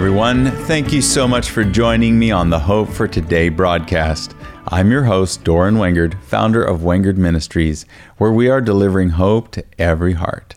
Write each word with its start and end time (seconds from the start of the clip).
Everyone. 0.00 0.46
Thank 0.64 0.94
you 0.94 1.02
so 1.02 1.28
much 1.28 1.50
for 1.50 1.62
joining 1.62 2.18
me 2.18 2.30
on 2.30 2.48
the 2.48 2.58
Hope 2.58 2.88
for 2.88 3.06
Today 3.06 3.50
broadcast. 3.50 4.34
I'm 4.68 4.90
your 4.90 5.04
host, 5.04 5.44
Doran 5.44 5.74
Wengard, 5.74 6.18
founder 6.22 6.64
of 6.64 6.80
Wengard 6.80 7.18
Ministries, 7.18 7.84
where 8.16 8.32
we 8.32 8.48
are 8.48 8.62
delivering 8.62 9.10
hope 9.10 9.50
to 9.50 9.64
every 9.78 10.14
heart. 10.14 10.54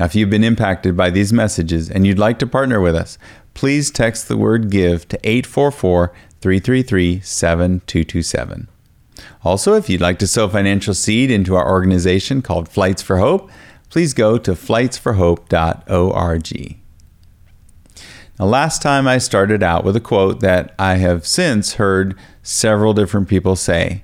Now, 0.00 0.06
if 0.06 0.16
you've 0.16 0.30
been 0.30 0.42
impacted 0.42 0.96
by 0.96 1.10
these 1.10 1.32
messages 1.32 1.88
and 1.88 2.04
you'd 2.04 2.18
like 2.18 2.40
to 2.40 2.46
partner 2.46 2.80
with 2.80 2.96
us, 2.96 3.18
please 3.54 3.88
text 3.88 4.26
the 4.26 4.36
word 4.36 4.68
GIVE 4.68 5.06
to 5.10 5.20
844 5.22 6.12
333 6.40 7.20
7227. 7.20 8.66
Also, 9.44 9.74
if 9.74 9.88
you'd 9.88 10.00
like 10.00 10.18
to 10.18 10.26
sow 10.26 10.48
financial 10.48 10.94
seed 10.94 11.30
into 11.30 11.54
our 11.54 11.70
organization 11.70 12.42
called 12.42 12.68
Flights 12.68 13.00
for 13.00 13.18
Hope, 13.18 13.48
please 13.90 14.12
go 14.12 14.38
to 14.38 14.54
flightsforhope.org. 14.54 16.79
Now, 18.40 18.46
last 18.46 18.80
time 18.80 19.06
I 19.06 19.18
started 19.18 19.62
out 19.62 19.84
with 19.84 19.96
a 19.96 20.00
quote 20.00 20.40
that 20.40 20.74
I 20.78 20.94
have 20.94 21.26
since 21.26 21.74
heard 21.74 22.16
several 22.42 22.94
different 22.94 23.28
people 23.28 23.54
say, 23.54 24.02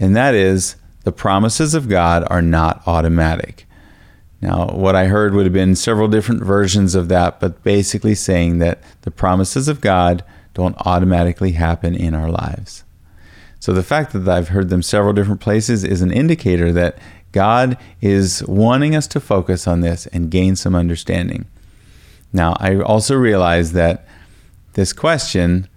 and 0.00 0.16
that 0.16 0.34
is, 0.34 0.74
the 1.04 1.12
promises 1.12 1.72
of 1.72 1.88
God 1.88 2.26
are 2.28 2.42
not 2.42 2.82
automatic. 2.88 3.68
Now, 4.40 4.66
what 4.66 4.96
I 4.96 5.04
heard 5.04 5.32
would 5.32 5.46
have 5.46 5.52
been 5.52 5.76
several 5.76 6.08
different 6.08 6.42
versions 6.42 6.96
of 6.96 7.08
that, 7.10 7.38
but 7.38 7.62
basically 7.62 8.16
saying 8.16 8.58
that 8.58 8.82
the 9.02 9.12
promises 9.12 9.68
of 9.68 9.80
God 9.80 10.24
don't 10.54 10.76
automatically 10.84 11.52
happen 11.52 11.94
in 11.94 12.16
our 12.16 12.30
lives. 12.30 12.82
So 13.60 13.72
the 13.72 13.84
fact 13.84 14.12
that 14.12 14.28
I've 14.28 14.48
heard 14.48 14.70
them 14.70 14.82
several 14.82 15.12
different 15.12 15.40
places 15.40 15.84
is 15.84 16.02
an 16.02 16.10
indicator 16.10 16.72
that 16.72 16.98
God 17.30 17.78
is 18.00 18.42
wanting 18.48 18.96
us 18.96 19.06
to 19.06 19.20
focus 19.20 19.68
on 19.68 19.82
this 19.82 20.08
and 20.08 20.32
gain 20.32 20.56
some 20.56 20.74
understanding. 20.74 21.46
Now, 22.32 22.56
I 22.58 22.80
also 22.80 23.14
realize 23.14 23.72
that 23.72 24.06
this 24.74 24.92
question, 24.92 25.68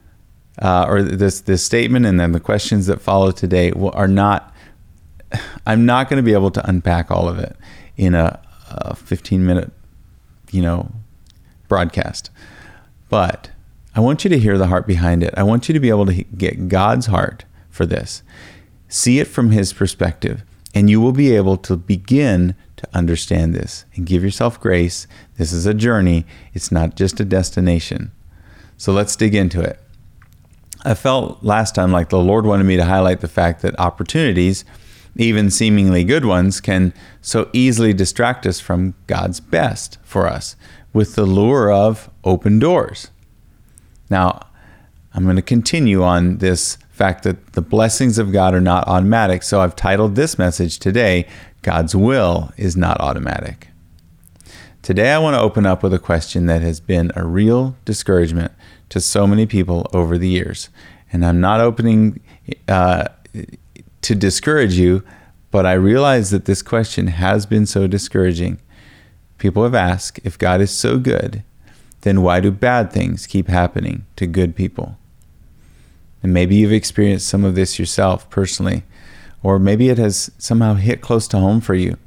uh, 0.62 0.86
or 0.88 1.02
this 1.02 1.42
this 1.42 1.64
statement, 1.64 2.06
and 2.06 2.20
then 2.20 2.32
the 2.32 2.40
questions 2.40 2.88
that 2.88 3.02
follow 3.02 3.32
today 3.32 3.72
are 3.72 4.08
not. 4.08 4.54
I'm 5.66 5.86
not 5.86 6.10
going 6.10 6.18
to 6.18 6.24
be 6.24 6.34
able 6.34 6.52
to 6.52 6.70
unpack 6.70 7.12
all 7.12 7.28
of 7.28 7.40
it 7.40 7.56
in 7.98 8.14
a, 8.16 8.40
a 8.70 8.96
15 8.96 9.46
minute, 9.46 9.72
you 10.52 10.62
know, 10.62 10.92
broadcast. 11.68 12.30
But 13.10 13.50
I 13.96 14.00
want 14.00 14.24
you 14.24 14.30
to 14.30 14.40
hear 14.40 14.58
the 14.58 14.68
heart 14.68 14.86
behind 14.86 15.24
it. 15.24 15.34
I 15.38 15.44
want 15.44 15.68
you 15.68 15.74
to 15.74 15.80
be 15.80 15.90
able 15.90 16.06
to 16.06 16.24
get 16.24 16.68
God's 16.68 17.08
heart 17.08 17.46
for 17.70 17.86
this. 17.86 18.24
See 18.88 19.20
it 19.20 19.28
from 19.28 19.52
His 19.52 19.74
perspective, 19.74 20.44
and 20.74 20.90
you 20.90 21.02
will 21.02 21.12
be 21.12 21.36
able 21.36 21.58
to 21.58 21.76
begin 21.76 22.56
understand 22.94 23.54
this 23.54 23.86
and 23.96 24.06
give 24.06 24.24
yourself 24.24 24.60
grace. 24.60 25.08
This 25.38 25.52
is 25.52 25.66
a 25.66 25.74
journey, 25.74 26.26
it's 26.54 26.72
not 26.72 26.96
just 26.96 27.20
a 27.20 27.26
destination. 27.26 28.12
So 28.78 28.92
let's 28.92 29.16
dig 29.16 29.36
into 29.36 29.62
it. 29.62 29.80
I 30.84 30.94
felt 30.94 31.44
last 31.44 31.74
time 31.74 31.92
like 31.92 32.10
the 32.10 32.20
Lord 32.20 32.46
wanted 32.46 32.66
me 32.66 32.78
to 32.78 32.86
highlight 32.86 33.22
the 33.22 33.28
fact 33.28 33.62
that 33.62 33.80
opportunities, 33.80 34.66
even 35.16 35.50
seemingly 35.50 36.04
good 36.04 36.26
ones, 36.26 36.62
can 36.62 36.94
so 37.22 37.50
easily 37.54 37.94
distract 37.94 38.46
us 38.46 38.60
from 38.60 38.94
God's 39.08 39.40
best 39.40 39.98
for 40.04 40.28
us 40.28 40.56
with 40.94 41.16
the 41.16 41.26
lure 41.26 41.72
of 41.72 42.10
open 42.24 42.60
doors. 42.60 43.10
Now, 44.10 44.48
I'm 45.14 45.24
going 45.24 45.38
to 45.38 45.42
continue 45.42 46.04
on 46.04 46.38
this 46.38 46.78
fact 46.96 47.24
that 47.24 47.54
the 47.54 47.62
blessings 47.62 48.18
of 48.18 48.32
God 48.32 48.54
are 48.54 48.62
not 48.62 48.88
automatic. 48.88 49.44
So 49.44 49.62
I've 49.62 49.76
titled 49.76 50.16
this 50.16 50.38
message 50.38 50.80
today, 50.80 51.28
God's 51.62 51.96
will 51.96 52.52
is 52.58 52.78
not 52.78 53.00
automatic. 53.02 53.68
Today, 54.82 55.12
I 55.12 55.18
want 55.18 55.36
to 55.36 55.42
open 55.42 55.66
up 55.66 55.84
with 55.84 55.94
a 55.94 56.00
question 56.00 56.46
that 56.46 56.62
has 56.62 56.80
been 56.80 57.12
a 57.16 57.26
real 57.26 57.76
discouragement 57.86 58.52
to 58.90 59.02
so 59.02 59.28
many 59.28 59.46
people 59.46 59.90
over 59.94 60.18
the 60.18 60.30
years. 60.30 60.70
And 61.12 61.26
I'm 61.26 61.42
not 61.42 61.60
opening 61.60 62.22
uh, 62.68 63.08
to 64.02 64.16
discourage 64.16 64.76
you, 64.76 65.04
but 65.52 65.66
I 65.66 65.74
realize 65.74 66.30
that 66.30 66.46
this 66.46 66.62
question 66.62 67.08
has 67.08 67.46
been 67.46 67.66
so 67.66 67.88
discouraging. 67.88 68.60
People 69.38 69.64
have 69.64 69.76
asked 69.76 70.20
if 70.24 70.38
God 70.38 70.62
is 70.62 70.72
so 70.72 70.98
good, 70.98 71.44
then 72.02 72.22
why 72.22 72.40
do 72.40 72.52
bad 72.52 72.94
things 72.94 73.28
keep 73.28 73.48
happening 73.48 74.06
to 74.16 74.28
good 74.28 74.56
people? 74.56 74.98
And 76.26 76.34
maybe 76.34 76.56
you've 76.56 76.74
experienced 76.74 77.28
some 77.28 77.46
of 77.46 77.54
this 77.54 77.78
yourself 77.78 78.28
personally 78.32 78.82
or 79.44 79.60
maybe 79.60 79.90
it 79.90 80.00
has 80.00 80.32
somehow 80.40 80.74
hit 80.74 81.02
close 81.02 81.28
to 81.28 81.38
home 81.38 81.62
for 81.62 81.76
you. 81.76 82.00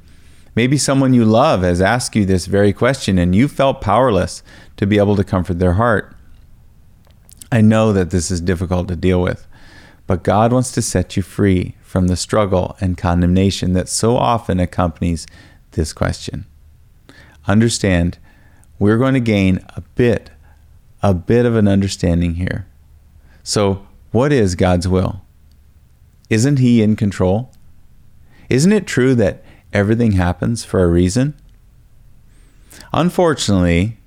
Maybe 0.55 0.77
someone 0.77 1.13
you 1.13 1.23
love 1.23 1.61
has 1.61 1.79
asked 1.79 2.13
you 2.17 2.25
this 2.25 2.47
very 2.47 2.73
question 2.73 3.17
and 3.17 3.33
you 3.33 3.47
felt 3.47 3.79
powerless 3.79 4.43
to 4.75 4.85
be 4.85 4.97
able 4.97 5.15
to 5.15 5.23
comfort 5.23 5.57
their 5.57 5.75
heart. 5.75 6.13
I 7.49 7.61
know 7.61 7.93
that 7.93 8.09
this 8.09 8.29
is 8.29 8.41
difficult 8.41 8.89
to 8.89 8.97
deal 8.97 9.21
with, 9.21 9.47
but 10.05 10.21
God 10.21 10.51
wants 10.51 10.73
to 10.73 10.81
set 10.81 11.15
you 11.15 11.23
free 11.23 11.77
from 11.81 12.07
the 12.07 12.17
struggle 12.17 12.75
and 12.81 12.97
condemnation 12.97 13.71
that 13.71 13.87
so 13.87 14.17
often 14.17 14.59
accompanies 14.59 15.27
this 15.71 15.93
question. 15.93 16.45
Understand, 17.47 18.17
we're 18.79 18.97
going 18.97 19.13
to 19.13 19.21
gain 19.21 19.61
a 19.77 19.81
bit, 19.95 20.29
a 21.01 21.13
bit 21.13 21.45
of 21.45 21.55
an 21.55 21.69
understanding 21.69 22.33
here. 22.33 22.67
So, 23.43 23.87
what 24.11 24.31
is 24.31 24.55
God's 24.55 24.87
will? 24.87 25.21
Isn't 26.29 26.59
He 26.59 26.81
in 26.81 26.95
control? 26.95 27.51
Isn't 28.49 28.71
it 28.71 28.87
true 28.87 29.15
that 29.15 29.43
everything 29.73 30.13
happens 30.13 30.65
for 30.65 30.83
a 30.83 30.87
reason? 30.87 31.35
Unfortunately, 32.91 33.97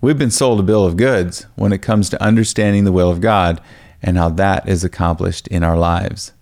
we've 0.00 0.18
been 0.18 0.30
sold 0.30 0.58
a 0.58 0.64
bill 0.64 0.84
of 0.84 0.96
goods 0.96 1.46
when 1.54 1.72
it 1.72 1.82
comes 1.82 2.10
to 2.10 2.22
understanding 2.22 2.84
the 2.84 2.92
will 2.92 3.10
of 3.10 3.20
God 3.20 3.60
and 4.02 4.18
how 4.18 4.28
that 4.30 4.68
is 4.68 4.82
accomplished 4.82 5.46
in 5.48 5.62
our 5.62 5.76
lives. 5.76 6.32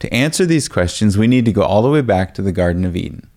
To 0.00 0.12
answer 0.12 0.46
these 0.46 0.68
questions, 0.68 1.18
we 1.18 1.26
need 1.26 1.44
to 1.44 1.52
go 1.52 1.62
all 1.62 1.82
the 1.82 1.90
way 1.90 2.00
back 2.00 2.34
to 2.34 2.42
the 2.42 2.52
Garden 2.52 2.84
of 2.84 2.96
Eden. 2.96 3.28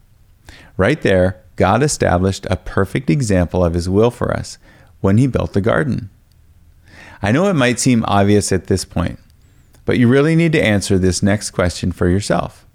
Right 0.77 1.01
there, 1.01 1.41
God 1.55 1.83
established 1.83 2.47
a 2.49 2.55
perfect 2.55 3.09
example 3.09 3.63
of 3.63 3.73
His 3.73 3.89
will 3.89 4.11
for 4.11 4.33
us 4.33 4.57
when 5.01 5.17
He 5.17 5.27
built 5.27 5.53
the 5.53 5.61
garden. 5.61 6.09
I 7.21 7.31
know 7.31 7.49
it 7.49 7.53
might 7.53 7.79
seem 7.79 8.03
obvious 8.05 8.51
at 8.51 8.67
this 8.67 8.85
point, 8.85 9.19
but 9.85 9.97
you 9.97 10.07
really 10.07 10.35
need 10.35 10.53
to 10.53 10.63
answer 10.63 10.97
this 10.97 11.21
next 11.21 11.51
question 11.51 11.91
for 11.91 12.07
yourself 12.07 12.65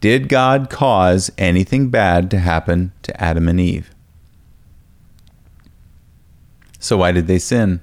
Did 0.00 0.28
God 0.28 0.68
cause 0.70 1.30
anything 1.38 1.90
bad 1.90 2.30
to 2.32 2.38
happen 2.38 2.92
to 3.02 3.22
Adam 3.22 3.48
and 3.48 3.60
Eve? 3.60 3.90
So, 6.78 6.96
why 6.96 7.12
did 7.12 7.28
they 7.28 7.38
sin? 7.38 7.80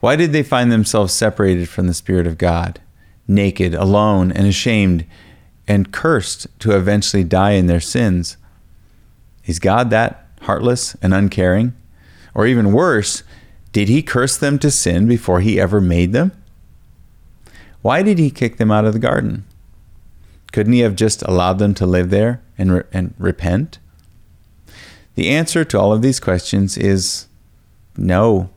Why 0.00 0.16
did 0.16 0.32
they 0.32 0.42
find 0.42 0.70
themselves 0.70 1.12
separated 1.12 1.68
from 1.68 1.86
the 1.86 1.94
Spirit 1.94 2.26
of 2.26 2.38
God, 2.38 2.80
naked, 3.26 3.74
alone, 3.74 4.32
and 4.32 4.46
ashamed, 4.46 5.06
and 5.68 5.92
cursed 5.92 6.46
to 6.60 6.76
eventually 6.76 7.24
die 7.24 7.52
in 7.52 7.66
their 7.66 7.80
sins? 7.80 8.36
Is 9.46 9.58
God 9.58 9.90
that 9.90 10.26
heartless 10.42 10.94
and 11.00 11.14
uncaring? 11.14 11.74
Or 12.34 12.46
even 12.46 12.72
worse, 12.72 13.22
did 13.72 13.88
he 13.88 14.02
curse 14.02 14.36
them 14.36 14.58
to 14.58 14.70
sin 14.70 15.06
before 15.06 15.40
he 15.40 15.60
ever 15.60 15.80
made 15.80 16.12
them? 16.12 16.32
Why 17.82 18.02
did 18.02 18.18
he 18.18 18.30
kick 18.30 18.56
them 18.56 18.70
out 18.70 18.84
of 18.84 18.92
the 18.92 18.98
garden? 18.98 19.44
Couldn't 20.52 20.72
he 20.72 20.80
have 20.80 20.96
just 20.96 21.22
allowed 21.22 21.58
them 21.58 21.74
to 21.74 21.86
live 21.86 22.10
there 22.10 22.42
and, 22.58 22.72
re- 22.72 22.82
and 22.92 23.14
repent? 23.18 23.78
The 25.14 25.28
answer 25.30 25.64
to 25.64 25.78
all 25.78 25.92
of 25.92 26.02
these 26.02 26.20
questions 26.20 26.76
is 26.76 27.26
no. 27.96 28.50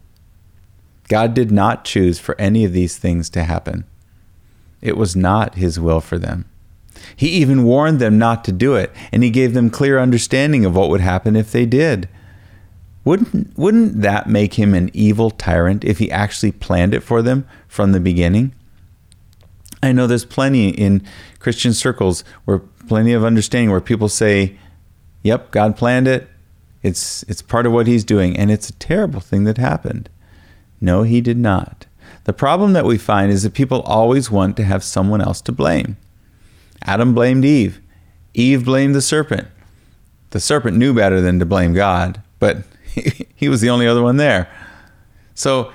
God 1.08 1.34
did 1.34 1.52
not 1.52 1.86
choose 1.86 2.20
for 2.20 2.40
any 2.40 2.66
of 2.66 2.74
these 2.74 2.98
things 2.98 3.30
to 3.32 3.44
happen. 3.44 3.86
It 4.82 4.98
was 4.98 5.16
not 5.16 5.56
his 5.56 5.80
will 5.80 6.02
for 6.02 6.18
them. 6.18 6.46
He 7.16 7.30
even 7.30 7.64
warned 7.64 8.00
them 8.00 8.18
not 8.18 8.44
to 8.46 8.52
do 8.52 8.76
it, 8.76 8.92
and 9.12 9.24
he 9.24 9.30
gave 9.30 9.54
them 9.54 9.70
clear 9.70 10.00
understanding 10.00 10.66
of 10.66 10.76
what 10.76 10.90
would 10.90 11.02
happen 11.02 11.36
if 11.36 11.52
they 11.52 11.66
did. 11.66 12.08
Wouldn't, 13.06 13.58
wouldn't 13.58 14.02
that 14.02 14.30
make 14.30 14.54
him 14.54 14.74
an 14.74 14.90
evil 14.94 15.30
tyrant 15.30 15.84
if 15.84 16.00
he 16.00 16.10
actually 16.10 16.54
planned 16.54 16.94
it 16.94 17.02
for 17.02 17.22
them 17.22 17.46
from 17.68 17.92
the 17.92 18.00
beginning? 18.00 18.54
I 19.82 19.92
know 19.92 20.08
there's 20.08 20.26
plenty 20.26 20.70
in 20.70 21.06
Christian 21.40 21.74
circles 21.74 22.24
where 22.46 22.60
plenty 22.88 23.12
of 23.12 23.26
understanding 23.26 23.70
where 23.70 23.82
people 23.82 24.08
say, 24.08 24.58
"Yep, 25.24 25.52
God 25.52 25.76
planned 25.76 26.08
it. 26.08 26.30
It's 26.82 27.24
it's 27.24 27.42
part 27.42 27.66
of 27.66 27.74
what 27.74 27.88
he's 27.88 28.06
doing 28.06 28.38
and 28.38 28.50
it's 28.50 28.70
a 28.70 28.74
terrible 28.74 29.20
thing 29.20 29.44
that 29.44 29.58
happened." 29.58 30.10
No, 30.80 31.04
he 31.04 31.20
did 31.20 31.38
not. 31.38 31.86
The 32.24 32.34
problem 32.34 32.72
that 32.74 32.86
we 32.86 32.98
find 32.98 33.32
is 33.32 33.44
that 33.44 33.54
people 33.54 33.82
always 33.82 34.32
want 34.32 34.56
to 34.58 34.64
have 34.64 34.84
someone 34.84 35.22
else 35.22 35.42
to 35.42 35.52
blame. 35.52 35.98
Adam 36.86 37.14
blamed 37.14 37.44
Eve. 37.44 37.82
Eve 38.34 38.64
blamed 38.64 38.96
the 38.96 39.02
serpent. 39.02 39.48
The 40.30 40.40
serpent 40.40 40.78
knew 40.78 40.94
better 40.94 41.22
than 41.22 41.40
to 41.40 41.46
blame 41.46 41.74
God, 41.74 42.22
but 42.40 42.64
he, 43.36 43.50
was 43.50 43.62
the 43.62 43.70
only 43.70 43.88
other 43.88 44.02
one 44.02 44.18
there. 44.18 44.52
So, 45.34 45.72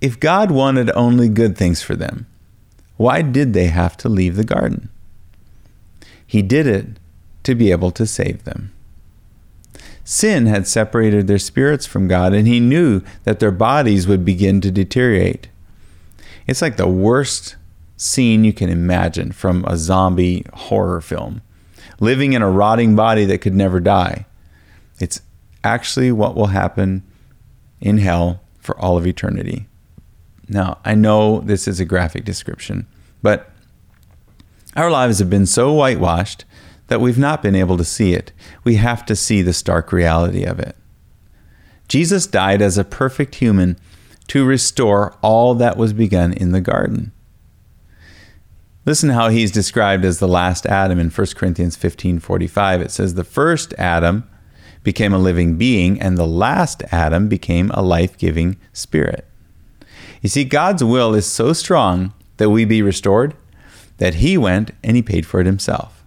if 0.00 0.20
God 0.20 0.50
wanted 0.50 0.90
only 0.90 1.28
good 1.28 1.56
things 1.56 1.82
for 1.82 1.96
them, 1.96 2.26
why 2.96 3.22
did 3.22 3.52
they 3.52 3.66
have 3.66 3.96
to 3.98 4.08
leave 4.08 4.36
the 4.36 4.44
garden? 4.44 4.90
He 6.26 6.42
did 6.42 6.66
it 6.66 6.86
to 7.44 7.54
be 7.54 7.70
able 7.70 7.90
to 7.92 8.06
save 8.06 8.44
them. 8.44 8.72
Sin 10.04 10.46
had 10.46 10.66
separated 10.66 11.26
their 11.26 11.38
spirits 11.38 11.86
from 11.86 12.08
God, 12.08 12.32
and 12.32 12.46
he 12.46 12.60
knew 12.60 13.02
that 13.24 13.40
their 13.40 13.50
bodies 13.50 14.06
would 14.06 14.24
begin 14.24 14.60
to 14.60 14.70
deteriorate. 14.70 15.48
It's 16.46 16.62
like 16.62 16.76
the 16.76 16.88
worst 16.88 17.56
scene 17.96 18.44
you 18.44 18.52
can 18.52 18.70
imagine 18.70 19.32
from 19.32 19.64
a 19.66 19.76
zombie 19.76 20.46
horror 20.54 21.00
film. 21.00 21.42
Living 22.00 22.32
in 22.32 22.42
a 22.42 22.50
rotting 22.50 22.96
body 22.96 23.24
that 23.26 23.38
could 23.38 23.54
never 23.54 23.80
die. 23.80 24.24
It's 25.00 25.20
actually 25.68 26.10
what 26.10 26.34
will 26.34 26.46
happen 26.46 27.02
in 27.80 27.98
hell 27.98 28.40
for 28.58 28.78
all 28.80 28.96
of 28.96 29.06
eternity. 29.06 29.66
Now, 30.48 30.78
I 30.84 30.94
know 30.94 31.40
this 31.40 31.68
is 31.68 31.78
a 31.78 31.84
graphic 31.84 32.24
description, 32.24 32.86
but 33.22 33.50
our 34.74 34.90
lives 34.90 35.18
have 35.18 35.28
been 35.28 35.44
so 35.44 35.72
whitewashed 35.72 36.46
that 36.86 37.02
we've 37.02 37.18
not 37.18 37.42
been 37.42 37.54
able 37.54 37.76
to 37.76 37.84
see 37.84 38.14
it. 38.14 38.32
We 38.64 38.76
have 38.76 39.04
to 39.06 39.14
see 39.14 39.42
the 39.42 39.52
stark 39.52 39.92
reality 39.92 40.42
of 40.42 40.58
it. 40.58 40.74
Jesus 41.86 42.26
died 42.26 42.62
as 42.62 42.78
a 42.78 42.84
perfect 42.84 43.36
human 43.36 43.76
to 44.28 44.46
restore 44.46 45.16
all 45.22 45.54
that 45.54 45.76
was 45.76 45.92
begun 45.92 46.32
in 46.32 46.52
the 46.52 46.60
garden. 46.62 47.12
Listen 48.86 49.10
how 49.10 49.28
he's 49.28 49.50
described 49.50 50.04
as 50.06 50.18
the 50.18 50.28
last 50.28 50.64
Adam 50.64 50.98
in 50.98 51.10
1 51.10 51.36
Corinthians 51.36 51.76
15:45. 51.76 52.80
It 52.80 52.90
says 52.90 53.14
the 53.14 53.24
first 53.24 53.74
Adam 53.76 54.24
became 54.82 55.12
a 55.12 55.18
living 55.18 55.56
being 55.56 56.00
and 56.00 56.16
the 56.16 56.26
last 56.26 56.82
Adam 56.90 57.28
became 57.28 57.70
a 57.72 57.82
life-giving 57.82 58.56
spirit. 58.72 59.24
You 60.22 60.28
see 60.28 60.44
God's 60.44 60.82
will 60.82 61.14
is 61.14 61.26
so 61.26 61.52
strong 61.52 62.12
that 62.38 62.50
we 62.50 62.64
be 62.64 62.82
restored 62.82 63.34
that 63.98 64.14
he 64.14 64.38
went 64.38 64.70
and 64.82 64.96
he 64.96 65.02
paid 65.02 65.26
for 65.26 65.40
it 65.40 65.46
himself. 65.46 66.02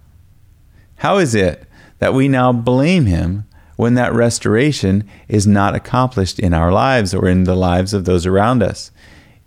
How 0.97 1.17
is 1.17 1.35
it 1.35 1.67
that 1.99 2.13
we 2.13 2.27
now 2.27 2.51
blame 2.51 3.05
him 3.05 3.45
when 3.75 3.95
that 3.95 4.13
restoration 4.13 5.07
is 5.27 5.47
not 5.47 5.75
accomplished 5.75 6.39
in 6.39 6.53
our 6.53 6.71
lives 6.71 7.13
or 7.13 7.27
in 7.27 7.45
the 7.45 7.55
lives 7.55 7.93
of 7.93 8.05
those 8.05 8.25
around 8.25 8.61
us, 8.61 8.91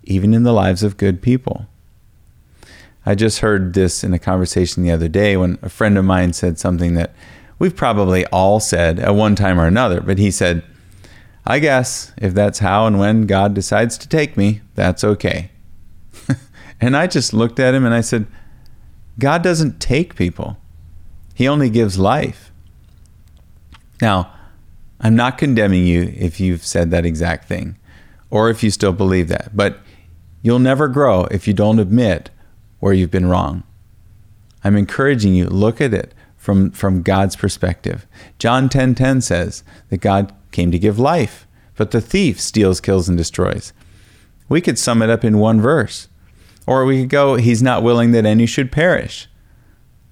even 0.03 0.33
in 0.33 0.43
the 0.43 0.53
lives 0.53 0.83
of 0.83 0.97
good 0.97 1.21
people? 1.21 1.67
I 3.05 3.15
just 3.15 3.39
heard 3.39 3.73
this 3.73 4.03
in 4.03 4.13
a 4.13 4.19
conversation 4.19 4.83
the 4.83 4.91
other 4.91 5.07
day 5.07 5.37
when 5.37 5.59
a 5.61 5.69
friend 5.69 5.97
of 5.97 6.05
mine 6.05 6.33
said 6.33 6.57
something 6.57 6.95
that 6.95 7.13
we've 7.59 7.75
probably 7.75 8.25
all 8.27 8.59
said 8.59 8.99
at 8.99 9.15
one 9.15 9.35
time 9.35 9.59
or 9.59 9.67
another, 9.67 10.01
but 10.01 10.17
he 10.17 10.31
said, 10.31 10.63
I 11.45 11.59
guess 11.59 12.11
if 12.17 12.33
that's 12.33 12.59
how 12.59 12.87
and 12.87 12.99
when 12.99 13.27
God 13.27 13.53
decides 13.53 13.97
to 13.99 14.09
take 14.09 14.35
me, 14.35 14.61
that's 14.73 15.03
okay. 15.03 15.51
and 16.81 16.97
I 16.97 17.07
just 17.07 17.33
looked 17.33 17.59
at 17.59 17.73
him 17.75 17.85
and 17.85 17.93
I 17.93 18.01
said, 18.01 18.25
God 19.19 19.43
doesn't 19.43 19.79
take 19.79 20.15
people. 20.15 20.57
He 21.33 21.47
only 21.47 21.69
gives 21.69 21.99
life. 21.99 22.51
Now, 24.01 24.33
I'm 24.99 25.15
not 25.15 25.37
condemning 25.37 25.85
you 25.85 26.13
if 26.15 26.39
you've 26.39 26.65
said 26.65 26.91
that 26.91 27.05
exact 27.05 27.47
thing 27.47 27.77
or 28.29 28.49
if 28.49 28.63
you 28.63 28.71
still 28.71 28.93
believe 28.93 29.27
that, 29.27 29.55
but 29.55 29.79
you'll 30.41 30.59
never 30.59 30.87
grow 30.87 31.25
if 31.25 31.47
you 31.47 31.53
don't 31.53 31.79
admit 31.79 32.29
where 32.79 32.93
you've 32.93 33.11
been 33.11 33.27
wrong. 33.27 33.63
I'm 34.63 34.75
encouraging 34.75 35.35
you 35.35 35.45
look 35.45 35.79
at 35.79 35.93
it 35.93 36.13
from 36.45 36.71
from 36.71 37.01
God's 37.01 37.35
perspective. 37.35 38.05
John 38.39 38.69
10:10 38.69 38.69
10, 38.69 38.95
10 38.95 39.21
says 39.21 39.63
that 39.89 39.97
God 39.97 40.31
came 40.51 40.71
to 40.71 40.79
give 40.79 40.99
life, 40.99 41.45
but 41.75 41.91
the 41.91 41.99
thief 41.99 42.39
steals, 42.39 42.79
kills 42.79 43.09
and 43.09 43.17
destroys. 43.17 43.73
We 44.47 44.61
could 44.61 44.77
sum 44.79 45.01
it 45.01 45.09
up 45.09 45.25
in 45.25 45.39
one 45.39 45.59
verse. 45.59 46.07
Or 46.67 46.85
we 46.85 47.01
could 47.01 47.09
go 47.09 47.35
he's 47.35 47.61
not 47.61 47.83
willing 47.83 48.11
that 48.11 48.25
any 48.25 48.45
should 48.45 48.71
perish 48.71 49.27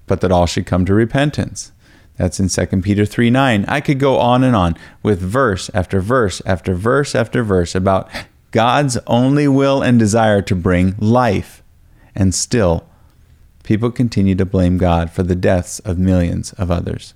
but 0.06 0.20
that 0.20 0.32
all 0.32 0.46
should 0.46 0.66
come 0.66 0.84
to 0.84 0.94
repentance. 0.94 1.72
That's 2.16 2.38
in 2.38 2.48
2 2.48 2.82
Peter 2.82 3.04
3 3.04 3.30
9. 3.30 3.64
I 3.66 3.80
could 3.80 3.98
go 3.98 4.18
on 4.18 4.44
and 4.44 4.54
on 4.54 4.76
with 5.02 5.20
verse 5.20 5.70
after 5.74 6.00
verse 6.00 6.40
after 6.46 6.74
verse 6.74 7.14
after 7.14 7.42
verse 7.42 7.74
about 7.74 8.08
God's 8.50 8.98
only 9.06 9.48
will 9.48 9.82
and 9.82 9.98
desire 9.98 10.40
to 10.42 10.54
bring 10.54 10.94
life. 10.98 11.62
And 12.14 12.32
still, 12.32 12.86
people 13.64 13.90
continue 13.90 14.36
to 14.36 14.44
blame 14.44 14.78
God 14.78 15.10
for 15.10 15.24
the 15.24 15.34
deaths 15.34 15.80
of 15.80 15.98
millions 15.98 16.52
of 16.52 16.70
others. 16.70 17.14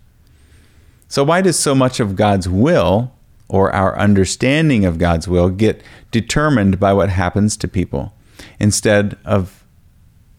So, 1.07 1.23
why 1.23 1.41
does 1.41 1.59
so 1.59 1.75
much 1.75 2.01
of 2.01 2.17
God's 2.17 2.49
will 2.49 3.13
or 3.49 3.73
our 3.73 3.97
understanding 3.97 4.85
of 4.85 4.99
God's 4.99 5.29
will 5.29 5.49
get 5.49 5.83
determined 6.11 6.81
by 6.81 6.93
what 6.93 7.11
happens 7.11 7.57
to 7.59 7.69
people 7.69 8.13
instead 8.59 9.17
of 9.25 9.65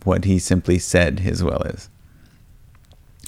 what 0.04 0.26
He 0.26 0.38
simply 0.38 0.78
said 0.78 1.20
His 1.20 1.44
will 1.44 1.62
is? 1.62 1.90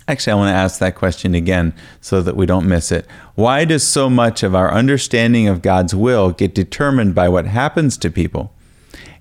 Actually, 0.08 0.34
I 0.34 0.36
want 0.36 0.50
to 0.50 0.60
ask 0.60 0.80
that 0.80 0.96
question 0.96 1.34
again 1.34 1.74
so 2.02 2.22
that 2.22 2.36
we 2.36 2.46
don't 2.46 2.68
miss 2.68 2.92
it. 2.92 3.08
Why 3.36 3.64
does 3.66 3.88
so 3.88 4.10
much 4.10 4.44
of 4.44 4.54
our 4.54 4.72
understanding 4.72 5.48
of 5.48 5.62
God's 5.62 5.96
will 5.96 6.32
get 6.32 6.54
determined 6.54 7.16
by 7.16 7.30
what 7.30 7.46
happens 7.46 7.98
to 7.98 8.12
people 8.12 8.54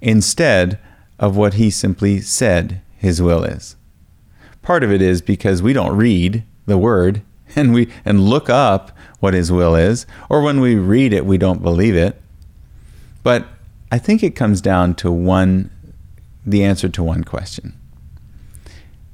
instead 0.00 0.78
of 1.18 1.36
what 1.36 1.54
He 1.54 1.70
simply 1.70 2.20
said 2.20 2.80
His 3.00 3.22
will 3.22 3.44
is? 3.44 3.76
Part 4.60 4.84
of 4.84 4.92
it 4.92 5.00
is 5.00 5.22
because 5.22 5.62
we 5.62 5.72
don't 5.72 5.96
read 5.96 6.44
the 6.66 6.76
Word 6.76 7.22
and 7.56 7.72
we 7.72 7.90
and 8.04 8.28
look 8.28 8.50
up 8.50 8.92
what 9.20 9.32
His 9.32 9.50
will 9.50 9.74
is, 9.74 10.06
or 10.28 10.42
when 10.42 10.60
we 10.60 10.74
read 10.74 11.14
it, 11.14 11.24
we 11.24 11.38
don't 11.38 11.62
believe 11.62 11.96
it. 11.96 12.20
But 13.22 13.46
I 13.90 13.98
think 13.98 14.22
it 14.22 14.36
comes 14.36 14.60
down 14.60 14.94
to 14.96 15.10
one 15.10 15.70
the 16.44 16.62
answer 16.62 16.90
to 16.90 17.02
one 17.02 17.24
question. 17.24 17.74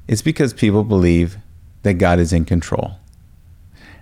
It's 0.09 0.23
because 0.23 0.53
people 0.53 0.83
believe 0.83 1.39
that 1.83 1.95
God 1.95 2.19
is 2.19 2.33
in 2.33 2.45
control. 2.45 2.97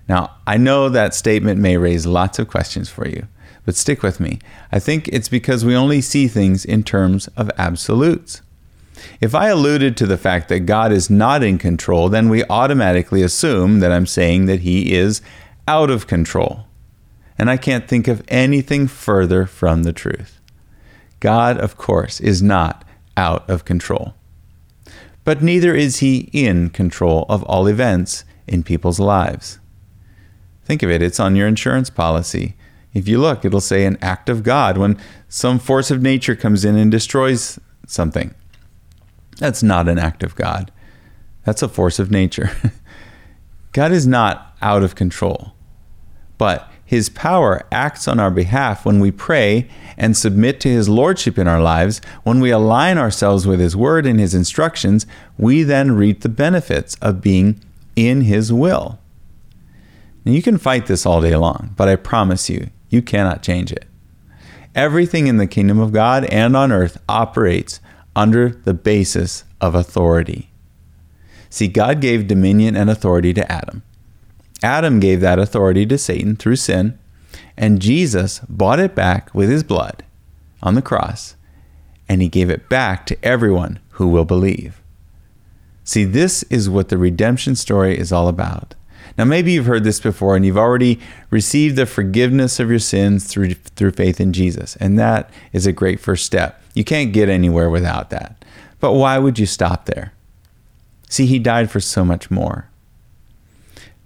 Now, 0.08 0.31
I 0.46 0.56
know 0.56 0.88
that 0.88 1.14
statement 1.14 1.60
may 1.60 1.76
raise 1.76 2.06
lots 2.06 2.38
of 2.38 2.48
questions 2.48 2.88
for 2.88 3.06
you, 3.06 3.26
but 3.66 3.76
stick 3.76 4.02
with 4.02 4.19
me. 4.19 4.38
I 4.72 4.78
think 4.78 5.08
it's 5.08 5.28
because 5.28 5.64
we 5.64 5.76
only 5.76 6.00
see 6.00 6.26
things 6.26 6.64
in 6.64 6.82
terms 6.84 7.28
of 7.36 7.50
absolutes. 7.58 8.40
If 9.20 9.35
I 9.35 9.49
alluded 9.49 9.96
to 9.96 10.06
the 10.06 10.19
fact 10.19 10.49
that 10.49 10.61
God 10.61 10.93
is 10.93 11.11
not 11.11 11.43
in 11.43 11.58
control, 11.58 12.08
then 12.08 12.29
we 12.29 12.44
automatically 12.44 13.23
assume 13.23 13.81
that 13.81 13.93
I'm 13.93 14.06
saying 14.06 14.46
that 14.46 14.61
He 14.61 14.94
is 14.94 15.20
out 15.67 15.91
of 15.91 16.06
control. 16.06 16.67
And 17.37 17.50
I 17.50 17.56
can't 17.56 17.88
think 17.88 18.06
of 18.06 18.23
anything 18.29 18.87
further 18.87 19.46
from 19.46 19.82
the 19.82 19.93
truth. 19.93 20.41
God, 21.20 21.58
of 21.58 21.77
course, 21.77 22.20
is 22.20 22.43
not 22.43 22.84
out 23.17 23.48
of 23.51 23.65
control 23.65 24.15
but 25.24 25.43
neither 25.43 25.74
is 25.74 25.98
he 25.98 26.29
in 26.32 26.70
control 26.70 27.24
of 27.29 27.43
all 27.44 27.67
events 27.67 28.24
in 28.46 28.63
people's 28.63 29.01
lives. 29.01 29.58
Think 30.65 30.82
of 30.82 30.91
it, 30.91 31.03
it's 31.03 31.20
on 31.20 31.34
your 31.34 31.48
insurance 31.48 31.91
policy. 31.91 32.56
If 32.93 33.08
you 33.08 33.19
look, 33.19 33.44
it'll 33.44 33.60
say 33.60 33.86
an 33.86 33.98
act 34.01 34.29
of 34.29 34.43
God 34.43 34.79
when 34.79 34.98
some 35.29 35.58
force 35.58 35.91
of 35.91 36.01
nature 36.01 36.36
comes 36.36 36.65
in 36.65 36.77
and 36.77 36.91
destroys 36.91 37.58
something. 37.86 38.34
That's 39.44 39.63
not 39.63 39.91
an 39.91 39.98
act 39.98 40.22
of 40.22 40.34
God, 40.36 40.72
that's 41.44 41.60
a 41.60 41.69
force 41.69 41.98
of 41.98 42.10
nature. 42.10 42.51
God 43.72 43.93
is 43.93 44.06
not 44.06 44.56
out 44.63 44.82
of 44.82 44.94
control, 44.94 45.53
but 46.39 46.72
his 46.86 47.10
power 47.10 47.67
acts 47.70 48.08
on 48.08 48.19
our 48.19 48.31
behalf 48.31 48.86
when 48.86 49.01
we 49.01 49.10
pray 49.10 49.69
and 49.98 50.17
submit 50.17 50.60
to 50.60 50.70
His 50.70 50.89
Lordship 50.89 51.36
in 51.36 51.46
our 51.46 51.60
lives. 51.60 52.01
When 52.22 52.41
we 52.41 52.51
align 52.51 52.96
ourselves 52.96 53.46
with 53.46 53.60
His 53.60 53.77
Word 53.77 54.06
and 54.06 54.19
His 54.19 54.34
instructions, 54.34 55.06
we 55.36 55.63
then 55.63 55.93
reap 55.93 56.22
the 56.22 56.31
benefits 56.31 56.94
of 57.03 57.20
being 57.20 57.63
in 57.96 58.22
His 58.22 58.51
will. 58.51 58.98
Now, 60.24 60.32
you 60.32 60.41
can 60.41 60.56
fight 60.56 60.86
this 60.86 61.05
all 61.05 61.20
day 61.20 61.36
long, 61.36 61.74
but 61.77 61.86
I 61.86 61.96
promise 61.96 62.48
you, 62.48 62.70
you 62.89 63.03
cannot 63.03 63.43
change 63.43 63.72
it. 63.72 63.84
Everything 64.74 65.27
in 65.27 65.36
the 65.36 65.46
kingdom 65.46 65.81
of 65.81 65.93
God 65.93 66.24
and 66.24 66.56
on 66.56 66.72
earth 66.72 66.98
operates 67.10 67.81
under 68.17 68.51
the 68.51 68.75
basis 68.75 69.44
of 69.61 69.75
authority. 69.75 70.51
See, 71.51 71.69
God 71.69 72.01
gave 72.01 72.27
dominion 72.27 72.77
and 72.77 72.91
authority 72.91 73.33
to 73.35 73.51
Adam. 73.51 73.83
Adam 74.63 74.99
gave 74.99 75.21
that 75.21 75.39
authority 75.39 75.87
to 75.87 75.99
Satan 75.99 76.37
through 76.37 76.56
sin, 76.56 76.99
and 77.56 77.83
Jesus 77.83 78.41
bought 78.49 78.81
it 78.81 78.94
back 78.94 79.33
with 79.35 79.49
his 79.49 79.63
blood 79.63 80.05
on 80.63 80.75
the 80.75 80.83
cross, 80.83 81.37
and 82.09 82.23
he 82.23 82.29
gave 82.29 82.51
it 82.51 82.69
back 82.69 83.06
to 83.06 83.25
everyone 83.25 83.79
who 83.91 84.09
will 84.09 84.25
believe. 84.25 84.81
See, 85.85 86.05
this 86.05 86.43
is 86.44 86.71
what 86.71 86.89
the 86.89 86.99
redemption 86.99 87.55
story 87.55 87.99
is 87.99 88.11
all 88.11 88.27
about. 88.29 88.75
Now, 89.17 89.25
maybe 89.25 89.53
you've 89.53 89.67
heard 89.67 89.85
this 89.85 90.01
before 90.01 90.35
and 90.35 90.44
you've 90.44 90.59
already 90.59 90.99
received 91.31 91.77
the 91.77 91.87
forgiveness 91.87 92.59
of 92.59 92.71
your 92.71 92.81
sins 92.81 93.27
through, 93.27 93.55
through 93.55 93.93
faith 93.93 94.21
in 94.21 94.33
Jesus, 94.33 94.77
and 94.77 94.99
that 94.99 95.31
is 95.53 95.67
a 95.67 95.73
great 95.73 96.01
first 96.01 96.27
step. 96.27 96.61
You 96.75 96.85
can't 96.85 97.13
get 97.13 97.29
anywhere 97.29 97.71
without 97.71 98.11
that. 98.11 98.44
But 98.81 98.94
why 98.94 99.19
would 99.19 99.39
you 99.39 99.47
stop 99.47 99.87
there? 99.87 100.13
See, 101.09 101.27
he 101.27 101.39
died 101.39 101.71
for 101.71 101.81
so 101.81 102.05
much 102.05 102.31
more. 102.31 102.69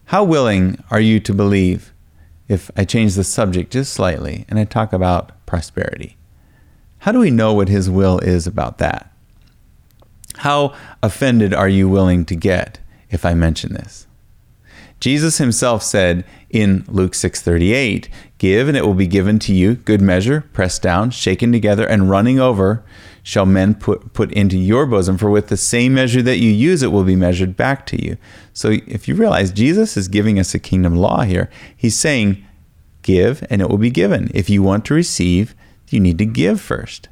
How 0.06 0.24
willing 0.24 0.82
are 0.90 1.00
you 1.00 1.20
to 1.20 1.34
believe 1.34 1.92
if 2.48 2.70
I 2.76 2.84
change 2.84 3.14
the 3.14 3.24
subject 3.24 3.72
just 3.72 3.92
slightly 3.92 4.44
and 4.48 4.58
I 4.58 4.64
talk 4.64 4.92
about 4.92 5.32
prosperity? 5.46 6.16
How 7.00 7.12
do 7.12 7.18
we 7.18 7.30
know 7.30 7.54
what 7.54 7.68
His 7.68 7.88
will 7.88 8.18
is 8.18 8.46
about 8.46 8.78
that? 8.78 9.12
How 10.36 10.74
offended 11.02 11.54
are 11.54 11.68
you 11.68 11.88
willing 11.88 12.24
to 12.26 12.34
get 12.34 12.80
if 13.10 13.24
I 13.24 13.34
mention 13.34 13.74
this? 13.74 14.07
Jesus 15.00 15.38
himself 15.38 15.82
said 15.82 16.24
in 16.50 16.84
Luke 16.88 17.14
6:38, 17.14 18.08
"Give 18.38 18.68
and 18.68 18.76
it 18.76 18.84
will 18.84 18.94
be 18.94 19.06
given 19.06 19.38
to 19.40 19.54
you, 19.54 19.74
good 19.74 20.00
measure, 20.00 20.44
pressed 20.52 20.82
down, 20.82 21.10
shaken 21.10 21.52
together 21.52 21.86
and 21.86 22.10
running 22.10 22.40
over, 22.40 22.82
shall 23.22 23.46
men 23.46 23.74
put 23.74 24.12
put 24.12 24.32
into 24.32 24.56
your 24.56 24.86
bosom, 24.86 25.18
for 25.18 25.30
with 25.30 25.48
the 25.48 25.56
same 25.56 25.94
measure 25.94 26.22
that 26.22 26.38
you 26.38 26.50
use 26.50 26.82
it 26.82 26.90
will 26.90 27.04
be 27.04 27.16
measured 27.16 27.56
back 27.56 27.86
to 27.86 28.02
you." 28.02 28.16
So 28.52 28.76
if 28.86 29.06
you 29.06 29.14
realize 29.14 29.50
Jesus 29.50 29.96
is 29.96 30.08
giving 30.08 30.38
us 30.38 30.54
a 30.54 30.58
kingdom 30.58 30.96
law 30.96 31.22
here, 31.22 31.48
he's 31.76 31.96
saying, 31.96 32.38
"Give 33.02 33.44
and 33.50 33.60
it 33.60 33.68
will 33.68 33.78
be 33.78 33.90
given." 33.90 34.30
If 34.34 34.50
you 34.50 34.62
want 34.62 34.84
to 34.86 34.94
receive, 34.94 35.54
you 35.90 36.00
need 36.00 36.18
to 36.18 36.24
give 36.24 36.60
first. 36.60 37.08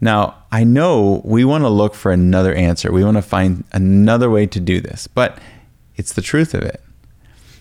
Now, 0.00 0.36
I 0.52 0.62
know 0.62 1.22
we 1.24 1.44
want 1.44 1.64
to 1.64 1.68
look 1.68 1.94
for 1.94 2.12
another 2.12 2.54
answer. 2.54 2.92
We 2.92 3.02
want 3.02 3.16
to 3.16 3.22
find 3.22 3.64
another 3.72 4.30
way 4.30 4.46
to 4.46 4.60
do 4.60 4.80
this, 4.80 5.08
but 5.12 5.38
it's 5.98 6.14
the 6.14 6.22
truth 6.22 6.54
of 6.54 6.62
it. 6.62 6.82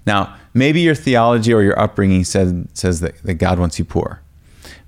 Now, 0.05 0.37
maybe 0.53 0.79
your 0.79 0.95
theology 0.95 1.53
or 1.53 1.61
your 1.61 1.77
upbringing 1.77 2.23
says, 2.23 2.53
says 2.73 3.01
that, 3.01 3.21
that 3.23 3.33
God 3.33 3.59
wants 3.59 3.77
you 3.77 3.83
poor. 3.83 4.21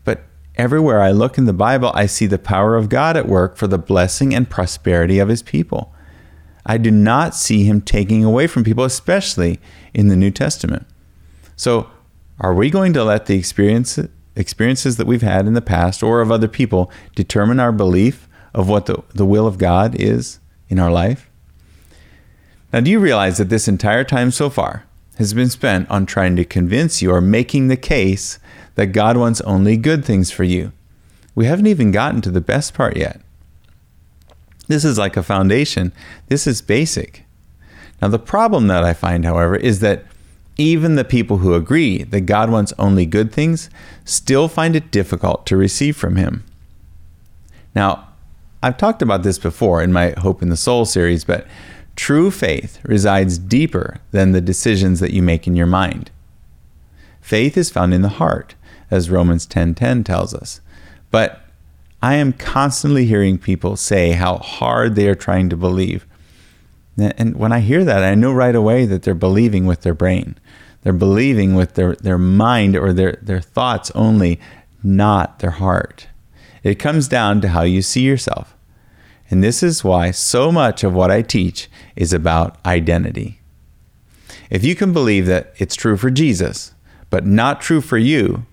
But 0.06 0.22
everywhere 0.56 1.02
I 1.02 1.12
look 1.12 1.38
in 1.38 1.44
the 1.44 1.52
Bible, 1.52 1.92
I 1.94 2.06
see 2.06 2.26
the 2.26 2.40
power 2.40 2.78
of 2.78 2.88
God 2.88 3.18
at 3.18 3.28
work 3.28 3.58
for 3.58 3.68
the 3.68 3.78
blessing 3.78 4.34
and 4.34 4.50
prosperity 4.50 5.20
of 5.20 5.28
his 5.28 5.44
people. 5.44 5.94
I 6.66 6.78
do 6.78 6.92
not 6.92 7.36
see 7.36 7.66
him 7.66 7.82
taking 7.82 8.24
away 8.24 8.48
from 8.48 8.64
people, 8.64 8.86
especially 8.86 9.60
in 9.94 10.08
the 10.08 10.16
New 10.16 10.32
Testament. 10.32 10.88
So, 11.58 11.90
are 12.40 12.54
we 12.54 12.70
going 12.70 12.94
to 12.94 13.04
let 13.04 13.26
the 13.26 13.38
experience, 13.38 14.00
experiences 14.38 14.96
that 14.96 15.08
we've 15.08 15.22
had 15.22 15.46
in 15.46 15.54
the 15.54 15.62
past 15.62 16.02
or 16.02 16.22
of 16.22 16.32
other 16.32 16.48
people 16.48 16.90
determine 17.16 17.60
our 17.60 17.74
belief 17.74 18.30
of 18.54 18.70
what 18.70 18.86
the, 18.86 19.04
the 19.14 19.26
will 19.26 19.46
of 19.46 19.58
God 19.58 19.96
is 20.00 20.40
in 20.70 20.80
our 20.80 20.92
life? 20.92 21.29
Now, 22.72 22.82
do 22.82 22.92
you 22.92 23.00
realize 23.00 23.38
that 23.38 23.50
this 23.50 23.68
entire 23.68 24.04
time 24.04 24.32
so 24.32 24.50
far 24.50 24.86
has 25.18 25.34
been 25.34 25.50
spent 25.50 25.90
on 25.90 26.06
trying 26.06 26.36
to 26.36 26.46
convince 26.46 27.02
you 27.02 27.12
or 27.12 27.22
making 27.22 27.68
the 27.68 27.78
case 27.78 28.40
that 28.76 28.88
God 28.88 29.18
wants 29.18 29.42
only 29.42 29.76
good 29.76 30.06
things 30.06 30.32
for 30.32 30.44
you? 30.44 30.72
We 31.34 31.46
haven't 31.46 31.68
even 31.68 31.92
gotten 31.92 32.22
to 32.22 32.32
the 32.32 32.42
best 32.42 32.74
part 32.74 32.96
yet. 32.96 33.22
This 34.68 34.86
is 34.86 35.00
like 35.00 35.18
a 35.18 35.24
foundation, 35.24 35.92
this 36.28 36.46
is 36.46 36.62
basic. 36.62 37.26
Now, 38.02 38.08
the 38.08 38.20
problem 38.20 38.68
that 38.68 38.84
I 38.84 38.94
find, 38.94 39.26
however, 39.26 39.56
is 39.56 39.80
that 39.80 40.06
even 40.58 40.96
the 40.96 41.04
people 41.04 41.38
who 41.38 41.54
agree 41.54 42.04
that 42.04 42.22
God 42.22 42.52
wants 42.52 42.74
only 42.78 43.06
good 43.06 43.32
things 43.32 43.70
still 44.06 44.48
find 44.48 44.76
it 44.76 44.92
difficult 44.92 45.46
to 45.48 45.58
receive 45.58 45.98
from 45.98 46.18
Him. 46.18 46.44
Now, 47.74 48.10
I've 48.62 48.78
talked 48.78 49.02
about 49.02 49.24
this 49.24 49.40
before 49.40 49.82
in 49.82 49.92
my 49.92 50.14
Hope 50.18 50.42
in 50.42 50.50
the 50.50 50.58
Soul 50.58 50.86
series, 50.86 51.24
but 51.24 51.48
True 52.00 52.32
faith 52.32 52.80
resides 52.84 53.38
deeper 53.38 54.00
than 54.12 54.32
the 54.32 54.40
decisions 54.40 55.02
that 55.02 55.12
you 55.12 55.22
make 55.22 55.48
in 55.48 55.58
your 55.58 55.68
mind. 55.68 56.12
Faith 57.20 57.58
is 57.58 57.70
found 57.70 57.94
in 57.94 58.04
the 58.04 58.18
heart, 58.24 58.56
as 58.90 59.10
Romans 59.10 59.46
10:10 59.46 60.06
tells 60.06 60.34
us. 60.34 60.62
But 61.12 61.42
I 62.02 62.16
am 62.16 62.32
constantly 62.32 63.06
hearing 63.06 63.38
people 63.38 63.76
say 63.76 64.14
how 64.14 64.38
hard 64.38 64.96
they 64.96 65.10
are 65.10 65.14
trying 65.14 65.50
to 65.50 65.58
believe. 65.58 66.06
And 66.98 67.36
when 67.36 67.52
I 67.52 67.60
hear 67.60 67.84
that, 67.84 68.02
I 68.02 68.16
know 68.16 68.32
right 68.32 68.56
away 68.56 68.86
that 68.86 69.04
they're 69.04 69.14
believing 69.14 69.66
with 69.66 69.82
their 69.82 69.94
brain. 69.94 70.38
They're 70.84 70.94
believing 70.94 71.54
with 71.54 71.74
their, 71.74 71.96
their 71.96 72.18
mind 72.18 72.78
or 72.78 72.94
their, 72.94 73.20
their 73.22 73.42
thoughts 73.42 73.92
only, 73.94 74.40
not 74.82 75.40
their 75.40 75.52
heart. 75.52 76.08
It 76.64 76.80
comes 76.80 77.10
down 77.10 77.42
to 77.42 77.50
how 77.50 77.64
you 77.64 77.82
see 77.82 78.04
yourself. 78.04 78.56
And 79.30 79.44
this 79.44 79.62
is 79.62 79.84
why 79.84 80.12
so 80.12 80.52
much 80.52 80.84
of 80.84 80.94
what 80.94 81.12
I 81.12 81.22
teach 81.22 81.70
is 81.96 82.14
about 82.14 82.58
identity. 82.66 83.40
If 84.50 84.64
you 84.64 84.76
can 84.76 84.94
believe 84.94 85.28
that 85.28 85.54
it's 85.58 85.76
true 85.76 85.98
for 85.98 86.10
Jesus, 86.10 86.74
but 87.10 87.26
not 87.26 87.62
true 87.62 87.82
for 87.82 87.98
you, 87.98 88.46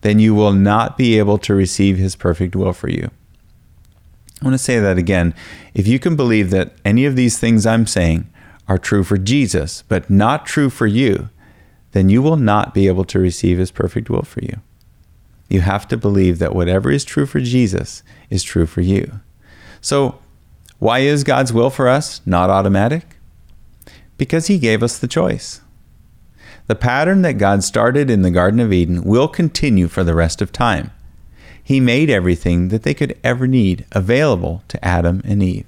then 0.00 0.18
you 0.18 0.34
will 0.34 0.52
not 0.52 0.96
be 0.96 1.18
able 1.18 1.38
to 1.38 1.54
receive 1.54 1.98
his 1.98 2.16
perfect 2.16 2.56
will 2.56 2.72
for 2.72 2.88
you. 2.88 3.10
I 4.40 4.44
want 4.44 4.54
to 4.54 4.58
say 4.58 4.80
that 4.80 4.98
again. 4.98 5.34
If 5.74 5.86
you 5.86 5.98
can 5.98 6.16
believe 6.16 6.50
that 6.50 6.72
any 6.84 7.04
of 7.04 7.14
these 7.14 7.38
things 7.38 7.66
I'm 7.66 7.86
saying 7.86 8.28
are 8.66 8.78
true 8.78 9.04
for 9.04 9.18
Jesus, 9.18 9.82
but 9.88 10.08
not 10.08 10.46
true 10.46 10.70
for 10.70 10.86
you, 10.86 11.28
then 11.92 12.08
you 12.08 12.22
will 12.22 12.36
not 12.36 12.72
be 12.72 12.86
able 12.86 13.04
to 13.04 13.18
receive 13.18 13.58
his 13.58 13.70
perfect 13.70 14.08
will 14.08 14.22
for 14.22 14.40
you. 14.40 14.60
You 15.48 15.60
have 15.60 15.86
to 15.88 15.96
believe 15.96 16.38
that 16.38 16.54
whatever 16.54 16.90
is 16.90 17.04
true 17.04 17.26
for 17.26 17.40
Jesus 17.40 18.02
is 18.30 18.42
true 18.42 18.66
for 18.66 18.80
you. 18.80 19.20
So, 19.80 20.18
why 20.78 21.00
is 21.00 21.24
God's 21.24 21.52
will 21.52 21.70
for 21.70 21.88
us 21.88 22.20
not 22.26 22.50
automatic? 22.50 23.16
Because 24.16 24.46
He 24.46 24.58
gave 24.58 24.82
us 24.82 24.98
the 24.98 25.08
choice. 25.08 25.60
The 26.66 26.74
pattern 26.74 27.22
that 27.22 27.34
God 27.34 27.64
started 27.64 28.10
in 28.10 28.22
the 28.22 28.30
Garden 28.30 28.60
of 28.60 28.72
Eden 28.72 29.02
will 29.02 29.28
continue 29.28 29.88
for 29.88 30.04
the 30.04 30.14
rest 30.14 30.40
of 30.40 30.52
time. 30.52 30.90
He 31.62 31.80
made 31.80 32.10
everything 32.10 32.68
that 32.68 32.82
they 32.82 32.94
could 32.94 33.18
ever 33.22 33.46
need 33.46 33.84
available 33.92 34.62
to 34.68 34.84
Adam 34.84 35.20
and 35.24 35.42
Eve. 35.42 35.66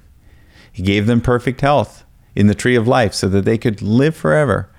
He 0.71 0.81
gave 0.81 1.05
them 1.05 1.21
perfect 1.21 1.61
health 1.61 2.03
in 2.35 2.47
the 2.47 2.55
tree 2.55 2.75
of 2.75 2.87
life 2.87 3.13
so 3.13 3.27
that 3.29 3.45
they 3.45 3.57
could 3.57 3.81
live 3.81 4.15
forever. 4.15 4.69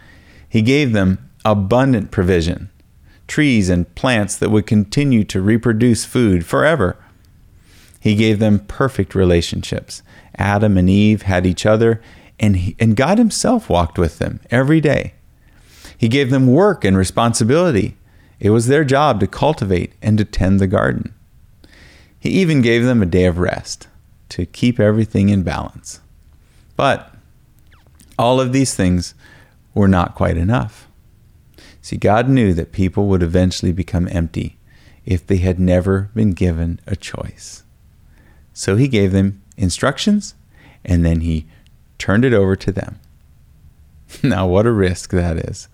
He 0.48 0.62
gave 0.62 0.92
them 0.92 1.30
abundant 1.44 2.10
provision, 2.10 2.70
trees 3.26 3.68
and 3.68 3.92
plants 3.94 4.36
that 4.36 4.50
would 4.50 4.66
continue 4.66 5.24
to 5.24 5.42
reproduce 5.42 6.04
food 6.04 6.44
forever 6.44 6.96
he 8.04 8.16
gave 8.16 8.38
them 8.38 8.58
perfect 8.58 9.14
relationships. 9.14 10.02
Adam 10.36 10.76
and 10.76 10.90
Eve 10.90 11.22
had 11.22 11.46
each 11.46 11.64
other, 11.64 12.02
and, 12.38 12.54
he, 12.54 12.76
and 12.78 12.96
God 12.96 13.16
Himself 13.16 13.70
walked 13.70 13.96
with 13.96 14.18
them 14.18 14.40
every 14.50 14.78
day. 14.78 15.14
He 15.96 16.08
gave 16.08 16.28
them 16.28 16.46
work 16.46 16.84
and 16.84 16.98
responsibility. 16.98 17.96
It 18.38 18.50
was 18.50 18.66
their 18.66 18.84
job 18.84 19.20
to 19.20 19.26
cultivate 19.26 19.94
and 20.02 20.18
to 20.18 20.26
tend 20.26 20.60
the 20.60 20.66
garden. 20.66 21.14
He 22.20 22.28
even 22.28 22.60
gave 22.60 22.84
them 22.84 23.00
a 23.00 23.06
day 23.06 23.24
of 23.24 23.38
rest 23.38 23.88
to 24.28 24.44
keep 24.44 24.78
everything 24.78 25.30
in 25.30 25.42
balance. 25.42 26.00
But 26.76 27.10
all 28.18 28.38
of 28.38 28.52
these 28.52 28.74
things 28.74 29.14
were 29.72 29.88
not 29.88 30.14
quite 30.14 30.36
enough. 30.36 30.88
See, 31.80 31.96
God 31.96 32.28
knew 32.28 32.52
that 32.52 32.70
people 32.70 33.06
would 33.08 33.22
eventually 33.22 33.72
become 33.72 34.08
empty 34.08 34.58
if 35.06 35.26
they 35.26 35.38
had 35.38 35.58
never 35.58 36.10
been 36.14 36.34
given 36.34 36.80
a 36.86 36.96
choice. 36.96 37.63
So 38.54 38.76
he 38.76 38.88
gave 38.88 39.12
them 39.12 39.42
instructions 39.58 40.34
and 40.84 41.04
then 41.04 41.20
he 41.20 41.46
turned 41.98 42.24
it 42.24 42.32
over 42.32 42.56
to 42.56 42.72
them. 42.72 42.98
now, 44.22 44.46
what 44.46 44.66
a 44.66 44.72
risk 44.72 45.10
that 45.10 45.36
is. 45.36 45.68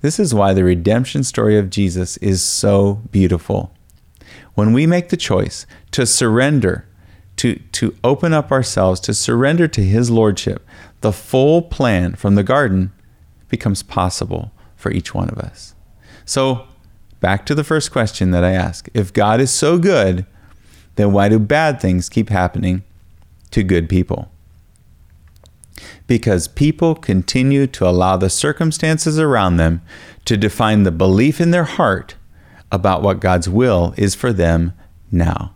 This 0.00 0.18
is 0.18 0.34
why 0.34 0.52
the 0.52 0.64
redemption 0.64 1.24
story 1.24 1.56
of 1.56 1.70
Jesus 1.70 2.18
is 2.18 2.42
so 2.42 3.00
beautiful. 3.10 3.72
When 4.54 4.72
we 4.72 4.86
make 4.86 5.08
the 5.08 5.16
choice 5.16 5.66
to 5.92 6.04
surrender, 6.04 6.86
to, 7.36 7.56
to 7.72 7.96
open 8.04 8.32
up 8.32 8.52
ourselves, 8.52 9.00
to 9.00 9.14
surrender 9.14 9.66
to 9.68 9.82
His 9.82 10.10
Lordship, 10.10 10.66
the 11.00 11.12
full 11.12 11.62
plan 11.62 12.14
from 12.14 12.34
the 12.34 12.42
garden 12.42 12.92
becomes 13.48 13.82
possible 13.82 14.52
for 14.76 14.92
each 14.92 15.14
one 15.14 15.30
of 15.30 15.38
us. 15.38 15.74
So, 16.24 16.66
back 17.20 17.46
to 17.46 17.54
the 17.54 17.64
first 17.64 17.90
question 17.90 18.30
that 18.32 18.44
I 18.44 18.52
asked 18.52 18.90
if 18.94 19.12
God 19.12 19.40
is 19.40 19.50
so 19.50 19.78
good, 19.78 20.26
then 20.96 21.12
why 21.12 21.28
do 21.28 21.38
bad 21.38 21.80
things 21.80 22.08
keep 22.08 22.28
happening 22.28 22.82
to 23.50 23.62
good 23.62 23.88
people? 23.88 24.30
Because 26.06 26.48
people 26.48 26.94
continue 26.94 27.66
to 27.68 27.88
allow 27.88 28.16
the 28.16 28.30
circumstances 28.30 29.18
around 29.18 29.56
them 29.56 29.82
to 30.24 30.36
define 30.36 30.82
the 30.82 30.92
belief 30.92 31.40
in 31.40 31.50
their 31.50 31.64
heart 31.64 32.14
about 32.70 33.02
what 33.02 33.20
God's 33.20 33.48
will 33.48 33.94
is 33.96 34.14
for 34.14 34.32
them 34.32 34.72
now. 35.10 35.54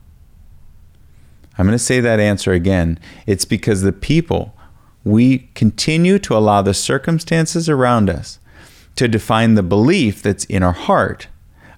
I'm 1.57 1.67
going 1.67 1.77
to 1.77 1.85
say 1.85 2.01
that 2.01 2.21
answer 2.21 2.53
again. 2.53 2.99
It's 3.27 3.45
because 3.45 3.83
the 3.83 3.93
people, 3.93 4.55
we 5.05 5.49
continue 5.55 6.19
to 6.21 6.37
allow 6.37 6.63
the 6.63 6.75
circumstances 6.75 7.69
around 7.69 8.09
us 8.09 8.39
to 8.97 9.09
define 9.09 9.55
the 9.55 9.63
belief 9.63 10.23
that's 10.23 10.45
in 10.47 10.63
our 10.63 10.73
heart 10.73 11.29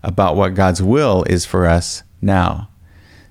about 0.02 0.37
what 0.37 0.55
God's 0.55 0.83
will 0.83 1.25
is 1.25 1.45
for 1.45 1.67
us 1.67 2.02
now. 2.23 2.70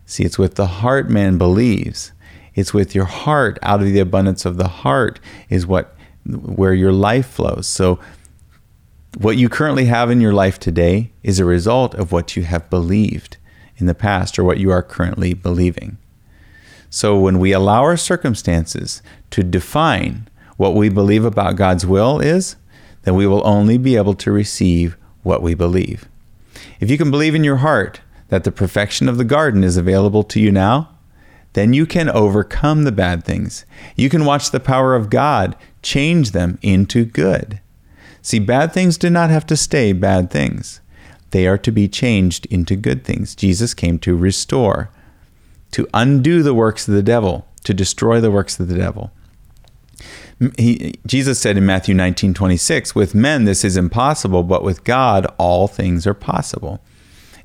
See, 0.09 0.23
it's 0.23 0.39
with 0.39 0.55
the 0.55 0.65
heart 0.65 1.07
man 1.07 1.37
believes. 1.37 2.13
It's 2.55 2.73
with 2.73 2.95
your 2.95 3.05
heart. 3.05 3.59
Out 3.61 3.81
of 3.81 3.85
the 3.85 3.99
abundance 3.99 4.43
of 4.43 4.57
the 4.57 4.67
heart 4.67 5.19
is 5.49 5.67
what 5.67 5.95
where 6.25 6.73
your 6.73 6.91
life 6.91 7.27
flows. 7.27 7.67
So 7.67 7.99
what 9.19 9.37
you 9.37 9.49
currently 9.49 9.85
have 9.85 10.09
in 10.09 10.19
your 10.19 10.33
life 10.33 10.57
today 10.57 11.11
is 11.21 11.37
a 11.37 11.45
result 11.45 11.93
of 11.93 12.11
what 12.11 12.35
you 12.35 12.41
have 12.41 12.71
believed 12.71 13.37
in 13.77 13.85
the 13.85 13.93
past 13.93 14.39
or 14.39 14.43
what 14.43 14.57
you 14.57 14.71
are 14.71 14.81
currently 14.81 15.35
believing. 15.35 15.99
So 16.89 17.19
when 17.19 17.37
we 17.37 17.51
allow 17.51 17.83
our 17.83 17.95
circumstances 17.95 19.03
to 19.29 19.43
define 19.43 20.27
what 20.57 20.73
we 20.73 20.89
believe 20.89 21.23
about 21.23 21.55
God's 21.55 21.85
will 21.85 22.19
is, 22.19 22.55
then 23.03 23.13
we 23.13 23.27
will 23.27 23.45
only 23.45 23.77
be 23.77 23.95
able 23.95 24.15
to 24.15 24.31
receive 24.31 24.97
what 25.21 25.43
we 25.43 25.53
believe. 25.53 26.09
If 26.79 26.89
you 26.89 26.97
can 26.97 27.11
believe 27.11 27.35
in 27.35 27.43
your 27.43 27.57
heart 27.57 28.01
that 28.29 28.43
the 28.43 28.51
perfection 28.51 29.09
of 29.09 29.17
the 29.17 29.23
garden 29.23 29.63
is 29.63 29.77
available 29.77 30.23
to 30.23 30.39
you 30.39 30.51
now, 30.51 30.89
then 31.53 31.73
you 31.73 31.85
can 31.85 32.09
overcome 32.09 32.83
the 32.83 32.91
bad 32.91 33.23
things. 33.23 33.65
You 33.95 34.09
can 34.09 34.25
watch 34.25 34.51
the 34.51 34.59
power 34.59 34.95
of 34.95 35.09
God 35.09 35.55
change 35.81 36.31
them 36.31 36.59
into 36.61 37.05
good. 37.05 37.59
See, 38.21 38.39
bad 38.39 38.71
things 38.71 38.97
do 38.97 39.09
not 39.09 39.29
have 39.29 39.45
to 39.47 39.57
stay 39.57 39.93
bad 39.93 40.29
things. 40.29 40.81
They 41.31 41.47
are 41.47 41.57
to 41.59 41.71
be 41.71 41.87
changed 41.87 42.45
into 42.47 42.75
good 42.75 43.03
things. 43.03 43.35
Jesus 43.35 43.73
came 43.73 43.99
to 43.99 44.15
restore, 44.15 44.89
to 45.71 45.87
undo 45.93 46.43
the 46.43 46.53
works 46.53 46.87
of 46.87 46.93
the 46.93 47.03
devil, 47.03 47.47
to 47.63 47.73
destroy 47.73 48.19
the 48.19 48.31
works 48.31 48.59
of 48.59 48.67
the 48.67 48.77
devil. 48.77 49.11
He, 50.57 50.95
Jesus 51.05 51.39
said 51.39 51.57
in 51.57 51.65
Matthew 51.65 51.93
19 51.93 52.33
26, 52.33 52.95
with 52.95 53.13
men 53.13 53.43
this 53.43 53.65
is 53.65 53.75
impossible, 53.75 54.43
but 54.43 54.63
with 54.63 54.83
God 54.83 55.27
all 55.37 55.67
things 55.67 56.07
are 56.07 56.13
possible. 56.13 56.81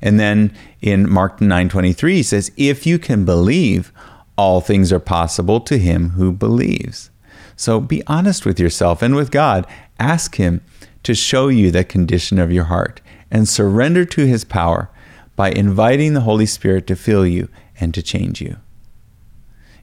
And 0.01 0.19
then 0.19 0.55
in 0.81 1.09
Mark 1.09 1.41
9 1.41 1.69
23, 1.69 2.15
he 2.15 2.23
says, 2.23 2.51
if 2.57 2.85
you 2.85 2.99
can 2.99 3.25
believe, 3.25 3.91
all 4.37 4.61
things 4.61 4.91
are 4.91 4.99
possible 4.99 5.59
to 5.61 5.77
him 5.77 6.09
who 6.11 6.31
believes. 6.31 7.09
So 7.55 7.79
be 7.79 8.03
honest 8.07 8.45
with 8.45 8.59
yourself 8.59 9.01
and 9.01 9.15
with 9.15 9.31
God. 9.31 9.65
Ask 9.99 10.35
Him 10.35 10.61
to 11.03 11.15
show 11.15 11.47
you 11.47 11.71
the 11.71 11.83
condition 11.83 12.39
of 12.39 12.51
your 12.51 12.65
heart 12.65 13.01
and 13.31 13.47
surrender 13.47 14.05
to 14.05 14.25
His 14.25 14.43
power 14.43 14.89
by 15.35 15.51
inviting 15.51 16.13
the 16.13 16.21
Holy 16.21 16.45
Spirit 16.45 16.87
to 16.87 16.95
fill 16.95 17.25
you 17.25 17.49
and 17.79 17.93
to 17.93 18.01
change 18.01 18.41
you. 18.41 18.57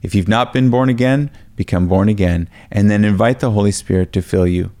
If 0.01 0.13
you've 0.13 0.27
not 0.27 0.53
been 0.53 0.69
born 0.69 0.89
again, 0.89 1.31
become 1.55 1.87
born 1.87 2.09
again, 2.09 2.49
and 2.71 2.89
then 2.89 3.05
invite 3.05 3.39
the 3.39 3.51
Holy 3.51 3.71
Spirit 3.71 4.11
to 4.13 4.21
fill 4.21 4.47
you. 4.47 4.71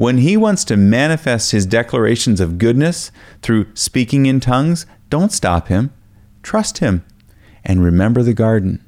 When 0.00 0.16
He 0.16 0.34
wants 0.34 0.64
to 0.64 0.78
manifest 0.78 1.52
His 1.52 1.66
declarations 1.66 2.40
of 2.40 2.56
goodness 2.56 3.12
through 3.42 3.66
speaking 3.74 4.24
in 4.24 4.40
tongues, 4.40 4.86
don't 5.10 5.30
stop 5.30 5.68
Him. 5.68 5.92
Trust 6.42 6.78
Him. 6.78 7.04
And 7.66 7.84
remember 7.84 8.22
the 8.22 8.32
garden. 8.32 8.82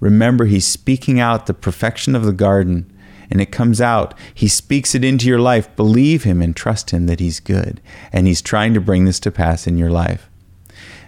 Remember, 0.00 0.46
He's 0.46 0.66
speaking 0.66 1.20
out 1.20 1.46
the 1.46 1.54
perfection 1.54 2.16
of 2.16 2.24
the 2.24 2.32
garden, 2.32 2.92
and 3.30 3.40
it 3.40 3.52
comes 3.52 3.80
out. 3.80 4.14
He 4.34 4.48
speaks 4.48 4.96
it 4.96 5.04
into 5.04 5.28
your 5.28 5.38
life. 5.38 5.76
Believe 5.76 6.24
Him 6.24 6.42
and 6.42 6.56
trust 6.56 6.90
Him 6.90 7.06
that 7.06 7.20
He's 7.20 7.38
good, 7.38 7.80
and 8.12 8.26
He's 8.26 8.42
trying 8.42 8.74
to 8.74 8.80
bring 8.80 9.04
this 9.04 9.20
to 9.20 9.30
pass 9.30 9.68
in 9.68 9.78
your 9.78 9.90
life. 9.90 10.28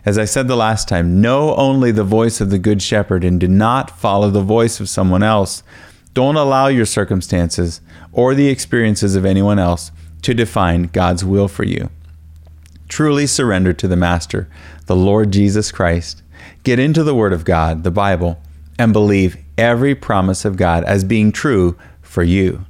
As 0.07 0.17
I 0.17 0.27
said 0.27 0.47
the 0.47 0.55
last 0.55 0.87
time, 0.87 1.21
know 1.21 1.57
only 1.57 1.91
the 1.91 2.05
voice 2.05 2.41
of 2.41 2.51
the 2.51 2.59
Good 2.61 2.81
Shepherd 2.81 3.25
and 3.25 3.41
do 3.41 3.49
not 3.49 3.99
follow 3.99 4.31
the 4.31 4.43
voice 4.43 4.79
of 4.79 4.89
someone 4.89 5.25
else. 5.25 5.65
Don't 6.15 6.37
allow 6.37 6.69
your 6.69 6.87
circumstances 6.87 7.81
or 8.13 8.35
the 8.35 8.49
experiences 8.49 9.17
of 9.17 9.25
anyone 9.25 9.59
else 9.59 9.91
to 10.23 10.33
define 10.33 10.85
God's 10.85 11.25
will 11.25 11.49
for 11.49 11.65
you. 11.65 11.91
Truly 12.89 13.27
surrender 13.27 13.73
to 13.73 13.89
the 13.89 13.97
Master, 13.97 14.49
the 14.87 14.97
Lord 14.97 15.33
Jesus 15.33 15.73
Christ. 15.73 16.23
Get 16.63 16.79
into 16.79 17.03
the 17.03 17.15
Word 17.15 17.33
of 17.33 17.45
God, 17.45 17.83
the 17.83 17.91
Bible, 17.91 18.41
and 18.79 18.93
believe 18.93 19.37
every 19.59 19.95
promise 19.95 20.45
of 20.45 20.57
God 20.57 20.85
as 20.85 21.05
being 21.05 21.33
true 21.33 21.77
for 22.01 22.23
you. 22.23 22.65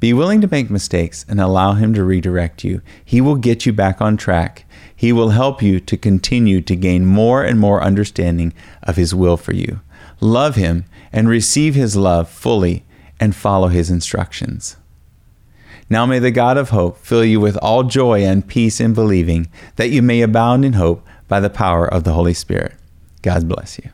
Be 0.00 0.12
willing 0.12 0.40
to 0.40 0.50
make 0.50 0.68
mistakes 0.68 1.24
and 1.28 1.40
allow 1.40 1.72
Him 1.72 1.94
to 1.94 2.04
redirect 2.04 2.64
you. 2.64 2.82
He 3.04 3.20
will 3.20 3.36
get 3.36 3.64
you 3.64 3.72
back 3.72 4.00
on 4.00 4.16
track. 4.16 4.66
He 4.94 5.12
will 5.12 5.30
help 5.30 5.62
you 5.62 5.80
to 5.80 5.96
continue 5.96 6.60
to 6.62 6.76
gain 6.76 7.06
more 7.06 7.42
and 7.42 7.58
more 7.58 7.82
understanding 7.82 8.52
of 8.82 8.96
His 8.96 9.14
will 9.14 9.36
for 9.36 9.54
you. 9.54 9.80
Love 10.20 10.56
Him 10.56 10.84
and 11.12 11.28
receive 11.28 11.74
His 11.74 11.96
love 11.96 12.28
fully 12.28 12.84
and 13.20 13.34
follow 13.34 13.68
His 13.68 13.90
instructions. 13.90 14.76
Now 15.90 16.06
may 16.06 16.18
the 16.18 16.30
God 16.30 16.56
of 16.56 16.70
hope 16.70 16.98
fill 16.98 17.24
you 17.24 17.40
with 17.40 17.56
all 17.58 17.84
joy 17.84 18.24
and 18.24 18.46
peace 18.46 18.80
in 18.80 18.94
believing, 18.94 19.48
that 19.76 19.90
you 19.90 20.02
may 20.02 20.22
abound 20.22 20.64
in 20.64 20.74
hope 20.74 21.06
by 21.28 21.40
the 21.40 21.50
power 21.50 21.86
of 21.86 22.04
the 22.04 22.12
Holy 22.12 22.34
Spirit. 22.34 22.74
God 23.22 23.48
bless 23.48 23.78
you. 23.78 23.90